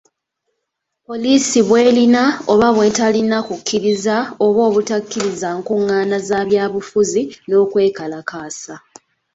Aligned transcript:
Poliisi 1.07 1.57
bw’erina 1.67 2.23
oba 2.51 2.67
bw’eterina 2.75 3.37
ku 3.41 3.45
kukkiriza 3.57 4.15
oba 4.45 4.59
obutakkiriza 4.69 5.47
nkung’aana 5.59 6.17
za 6.27 6.39
byabufuzi 6.49 7.21
n’okwekalakaasa. 7.47 8.75